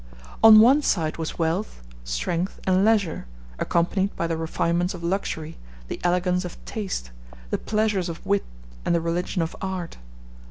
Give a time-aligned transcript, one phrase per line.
[0.43, 3.27] On one side was wealth, strength, and leisure,
[3.59, 7.11] accompanied by the refinements of luxury, the elegance of taste,
[7.51, 8.43] the pleasures of wit,
[8.83, 9.97] and the religion of art.